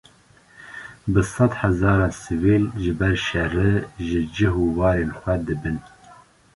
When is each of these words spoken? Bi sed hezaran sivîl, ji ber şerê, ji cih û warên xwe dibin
Bi 1.11 1.21
sed 1.31 1.53
hezaran 1.61 2.13
sivîl, 2.21 2.63
ji 2.81 2.91
ber 2.99 3.15
şerê, 3.25 3.71
ji 4.07 4.19
cih 4.35 4.55
û 4.65 4.65
warên 4.77 5.11
xwe 5.19 5.35
dibin 5.45 5.77